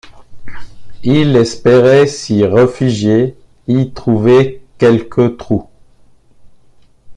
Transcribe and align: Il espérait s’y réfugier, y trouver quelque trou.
Il 1.03 1.35
espérait 1.35 2.07
s’y 2.07 2.43
réfugier, 2.43 3.37
y 3.67 3.91
trouver 3.91 4.63
quelque 4.79 5.27
trou. 5.35 5.67